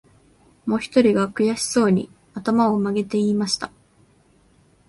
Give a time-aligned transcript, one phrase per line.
[0.65, 3.71] もひとりが、くやしそうに、あたまをまげて言いました